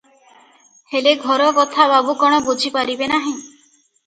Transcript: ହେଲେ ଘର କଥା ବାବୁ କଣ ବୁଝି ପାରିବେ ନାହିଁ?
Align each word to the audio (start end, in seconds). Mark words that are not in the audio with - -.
ହେଲେ 0.93 1.13
ଘର 1.25 1.49
କଥା 1.57 1.85
ବାବୁ 1.93 2.17
କଣ 2.25 2.41
ବୁଝି 2.49 2.73
ପାରିବେ 2.79 3.11
ନାହିଁ? 3.15 3.37